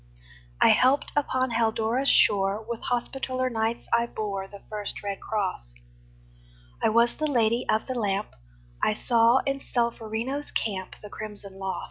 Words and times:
I 0.59 0.69
helped 0.69 1.11
upon 1.15 1.51
Haldora's 1.51 2.09
shore; 2.09 2.65
With 2.67 2.81
Hospitaller 2.85 3.51
Knights 3.51 3.87
I 3.93 4.07
bore 4.07 4.47
The 4.47 4.63
first 4.67 5.03
red 5.03 5.19
cross; 5.21 5.75
I 6.81 6.89
was 6.89 7.15
the 7.17 7.27
Lady 7.27 7.67
of 7.69 7.85
the 7.85 7.93
Lamp; 7.93 8.29
I 8.81 8.95
saw 8.95 9.41
in 9.45 9.59
Solferino's 9.59 10.49
camp 10.53 10.95
The 11.03 11.09
crimson 11.11 11.59
loss. 11.59 11.79